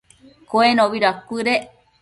Cuenobi 0.51 0.97
dacuëdec 1.05 1.63